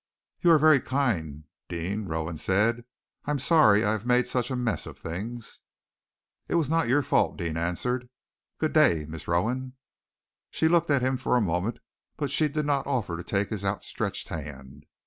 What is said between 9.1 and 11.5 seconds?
Rowan!" She looked at him for a